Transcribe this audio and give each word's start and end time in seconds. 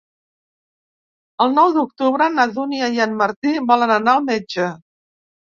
El 1.45 1.53
nou 1.57 1.75
d'octubre 1.75 2.29
na 2.37 2.47
Dúnia 2.55 2.89
i 2.97 3.05
en 3.07 3.15
Martí 3.23 3.55
volen 3.73 3.97
anar 4.01 4.17
al 4.19 4.29
metge. 4.31 4.73